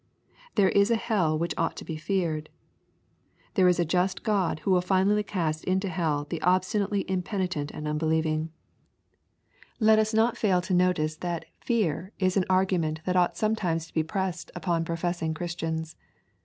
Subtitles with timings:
[0.55, 2.49] There is a hell which ought to be feared.
[3.53, 7.87] There is a just God who will finally OAst into hell th«> obstiaately impenitent and
[7.87, 8.49] unbelieving.
[9.77, 9.87] 64 EXPOSITORY THOUGHTS.
[9.87, 13.85] Let us not fail to notice that '^ fear" is an argument that ought sometimes
[13.85, 15.95] to be pressed on professing Christians.